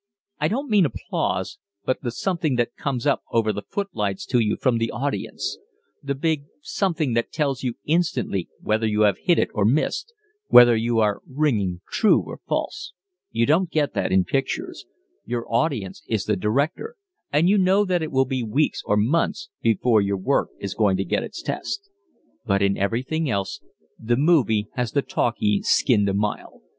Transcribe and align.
I 0.39 0.47
don't 0.47 0.67
mean 0.71 0.87
applause, 0.87 1.59
but 1.85 2.01
the 2.01 2.09
something 2.09 2.55
that 2.55 2.75
comes 2.75 3.05
up 3.05 3.21
over 3.31 3.53
the 3.53 3.61
footlights 3.61 4.25
to 4.25 4.39
you 4.39 4.57
from 4.59 4.79
the 4.79 4.89
audience, 4.89 5.59
the 6.01 6.15
big 6.15 6.45
something 6.63 7.13
that 7.13 7.31
tells 7.31 7.61
you 7.61 7.75
instantly 7.85 8.49
whether 8.61 8.87
you 8.87 9.01
have 9.01 9.19
hit 9.19 9.37
it 9.37 9.51
or 9.53 9.63
missed, 9.63 10.11
whether 10.47 10.75
you 10.75 10.97
are 10.97 11.21
ringing 11.29 11.81
true 11.91 12.19
or 12.19 12.39
false. 12.47 12.93
You 13.29 13.45
don't 13.45 13.69
get 13.69 13.93
that 13.93 14.11
in 14.11 14.21
the 14.21 14.25
pictures. 14.31 14.85
Your 15.23 15.45
audience 15.47 16.01
is 16.07 16.25
the 16.25 16.35
director, 16.35 16.95
and 17.31 17.47
you 17.47 17.59
know 17.59 17.85
that 17.85 18.01
it 18.01 18.11
will 18.11 18.25
be 18.25 18.41
weeks 18.41 18.81
or 18.83 18.97
months 18.97 19.49
before 19.61 20.01
your 20.01 20.17
work 20.17 20.49
is 20.57 20.73
going 20.73 20.97
to 20.97 21.05
get 21.05 21.21
its 21.21 21.43
test. 21.43 21.91
"But 22.43 22.63
in 22.63 22.75
everything 22.75 23.29
else, 23.29 23.59
the 23.99 24.17
movie 24.17 24.67
has 24.73 24.93
the 24.93 25.03
talkie 25.03 25.61
skinned 25.61 26.09
a 26.09 26.15
mile. 26.15 26.61